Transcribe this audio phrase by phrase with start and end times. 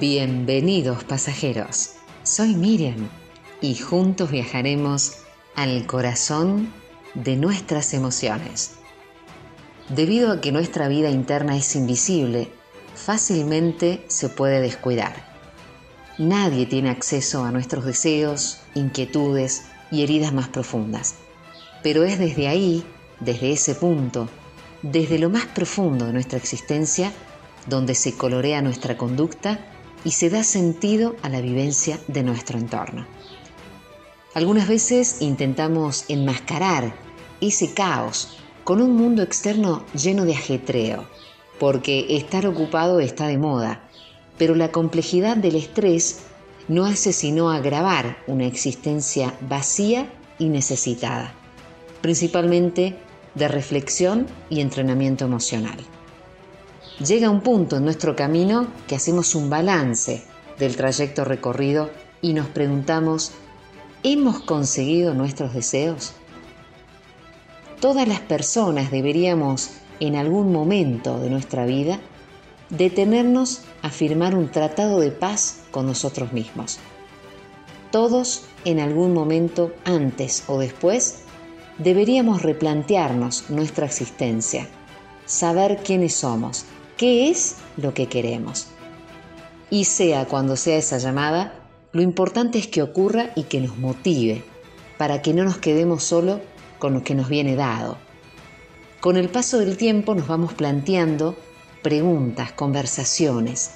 [0.00, 1.92] Bienvenidos pasajeros,
[2.24, 3.08] soy Miriam
[3.60, 5.18] y juntos viajaremos
[5.54, 6.72] al corazón
[7.14, 8.72] de nuestras emociones.
[9.88, 12.48] Debido a que nuestra vida interna es invisible,
[12.96, 15.14] fácilmente se puede descuidar.
[16.18, 21.14] Nadie tiene acceso a nuestros deseos, inquietudes y heridas más profundas.
[21.84, 22.84] Pero es desde ahí,
[23.20, 24.28] desde ese punto,
[24.82, 27.12] desde lo más profundo de nuestra existencia,
[27.68, 29.70] donde se colorea nuestra conducta
[30.04, 33.06] y se da sentido a la vivencia de nuestro entorno.
[34.34, 36.94] Algunas veces intentamos enmascarar
[37.40, 41.06] ese caos con un mundo externo lleno de ajetreo,
[41.58, 43.88] porque estar ocupado está de moda,
[44.38, 46.20] pero la complejidad del estrés
[46.68, 51.34] no hace sino agravar una existencia vacía y necesitada,
[52.00, 52.96] principalmente
[53.34, 55.76] de reflexión y entrenamiento emocional
[57.00, 60.24] llega un punto en nuestro camino que hacemos un balance
[60.58, 61.90] del trayecto recorrido
[62.22, 63.32] y nos preguntamos,
[64.02, 66.12] ¿hemos conseguido nuestros deseos?
[67.80, 69.70] Todas las personas deberíamos,
[70.00, 71.98] en algún momento de nuestra vida,
[72.70, 76.78] detenernos a firmar un tratado de paz con nosotros mismos.
[77.90, 81.24] Todos, en algún momento, antes o después,
[81.78, 84.66] deberíamos replantearnos nuestra existencia,
[85.26, 86.64] saber quiénes somos,
[87.04, 88.68] qué es lo que queremos.
[89.68, 91.52] Y sea cuando sea esa llamada,
[91.92, 94.42] lo importante es que ocurra y que nos motive,
[94.96, 96.40] para que no nos quedemos solo
[96.78, 97.98] con lo que nos viene dado.
[99.00, 101.36] Con el paso del tiempo nos vamos planteando
[101.82, 103.72] preguntas, conversaciones,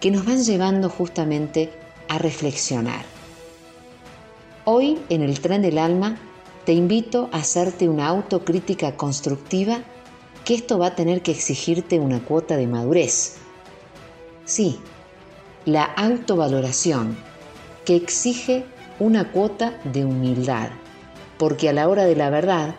[0.00, 1.70] que nos van llevando justamente
[2.08, 3.04] a reflexionar.
[4.64, 6.18] Hoy en el tren del alma
[6.64, 9.84] te invito a hacerte una autocrítica constructiva
[10.44, 13.36] que esto va a tener que exigirte una cuota de madurez.
[14.44, 14.80] Sí,
[15.64, 17.16] la autovaloración,
[17.84, 18.64] que exige
[18.98, 20.70] una cuota de humildad,
[21.38, 22.74] porque a la hora de la verdad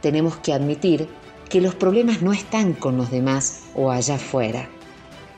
[0.00, 1.08] tenemos que admitir
[1.48, 4.68] que los problemas no están con los demás o allá afuera,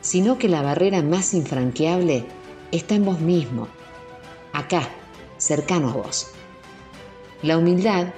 [0.00, 2.24] sino que la barrera más infranqueable
[2.72, 3.68] está en vos mismo,
[4.52, 4.88] acá,
[5.38, 6.28] cercano a vos.
[7.42, 8.08] La humildad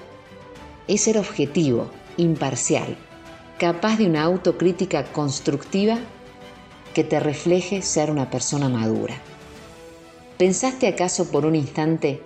[0.89, 2.97] es ser objetivo, imparcial,
[3.62, 5.97] capaz de una autocrítica constructiva
[6.95, 9.15] que te refleje ser una persona madura.
[10.37, 12.21] ¿Pensaste acaso por un instante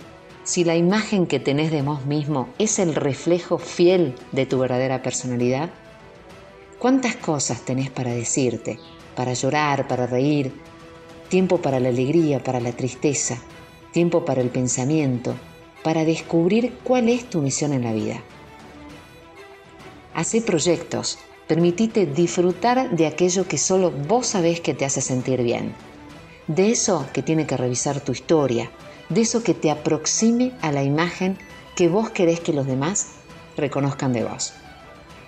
[0.45, 5.03] si la imagen que tenés de vos mismo es el reflejo fiel de tu verdadera
[5.03, 5.69] personalidad?
[6.79, 8.79] ¿Cuántas cosas tenés para decirte,
[9.15, 10.55] para llorar, para reír?
[11.29, 13.37] Tiempo para la alegría, para la tristeza,
[13.93, 15.35] tiempo para el pensamiento,
[15.85, 18.23] para descubrir cuál es tu misión en la vida.
[20.16, 25.75] Hacé proyectos, permitite disfrutar de aquello que solo vos sabés que te hace sentir bien.
[26.47, 28.71] De eso que tiene que revisar tu historia,
[29.10, 31.37] de eso que te aproxime a la imagen
[31.75, 33.09] que vos querés que los demás
[33.59, 34.54] reconozcan de vos.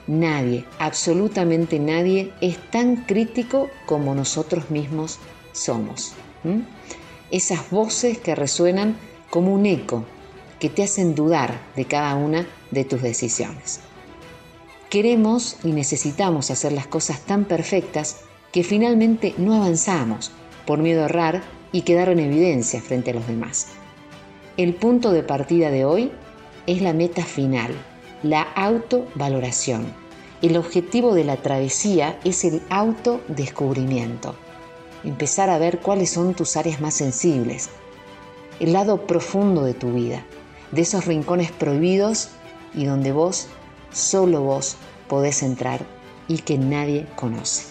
[0.06, 5.18] Nadie, absolutamente nadie, es tan crítico como nosotros mismos
[5.52, 6.14] somos.
[7.30, 8.96] Esas voces que resuenan
[9.28, 10.06] como un eco
[10.58, 13.80] que te hacen dudar de cada una de tus decisiones.
[14.90, 18.20] Queremos y necesitamos hacer las cosas tan perfectas
[18.52, 20.30] que finalmente no avanzamos
[20.66, 23.66] por miedo a errar y quedar en evidencia frente a los demás.
[24.56, 26.10] El punto de partida de hoy
[26.66, 27.72] es la meta final,
[28.22, 29.92] la autovaloración.
[30.40, 34.36] El objetivo de la travesía es el autodescubrimiento.
[35.04, 37.68] Empezar a ver cuáles son tus áreas más sensibles,
[38.58, 40.24] el lado profundo de tu vida,
[40.72, 42.30] de esos rincones prohibidos
[42.74, 43.48] y donde vos
[43.92, 44.76] solo vos
[45.08, 45.80] podés entrar
[46.28, 47.64] y que nadie conoce.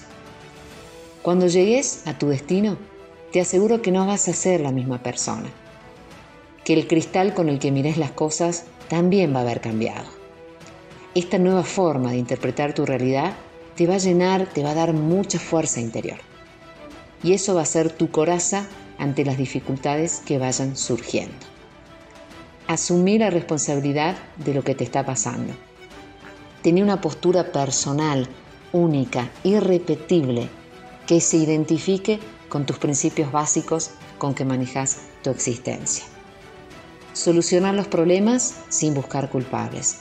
[1.22, 2.78] Cuando llegues a tu destino,
[3.32, 5.50] te aseguro que no vas a ser la misma persona,
[6.64, 10.08] que el cristal con el que mires las cosas también va a haber cambiado.
[11.14, 13.34] Esta nueva forma de interpretar tu realidad
[13.76, 16.18] te va a llenar, te va a dar mucha fuerza interior.
[17.24, 18.68] Y eso va a ser tu coraza
[18.98, 21.36] ante las dificultades que vayan surgiendo.
[22.68, 25.54] Asumir la responsabilidad de lo que te está pasando
[26.68, 28.28] tenía una postura personal,
[28.74, 30.50] única, irrepetible,
[31.08, 32.20] que se identifique
[32.50, 36.04] con tus principios básicos con que manejas tu existencia.
[37.14, 40.00] Solucionar los problemas sin buscar culpables.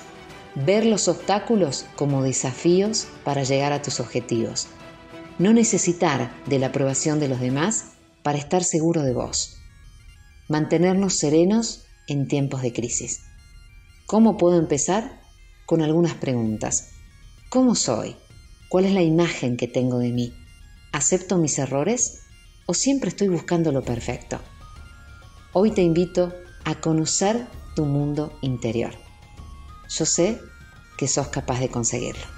[0.56, 4.66] Ver los obstáculos como desafíos para llegar a tus objetivos.
[5.38, 7.92] No necesitar de la aprobación de los demás
[8.24, 9.60] para estar seguro de vos.
[10.48, 13.20] Mantenernos serenos en tiempos de crisis.
[14.06, 15.25] ¿Cómo puedo empezar?
[15.66, 16.92] Con algunas preguntas.
[17.50, 18.16] ¿Cómo soy?
[18.68, 20.32] ¿Cuál es la imagen que tengo de mí?
[20.92, 22.22] ¿Acepto mis errores?
[22.66, 24.40] ¿O siempre estoy buscando lo perfecto?
[25.52, 26.32] Hoy te invito
[26.64, 28.94] a conocer tu mundo interior.
[29.88, 30.40] Yo sé
[30.96, 32.35] que sos capaz de conseguirlo.